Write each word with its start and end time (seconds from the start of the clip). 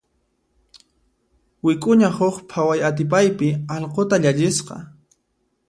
Wik'uña 1.65 2.09
huk 2.17 2.35
phaway 2.51 2.81
atipaypi 2.89 3.49
allquta 3.75 4.15
llallisqa. 4.23 4.75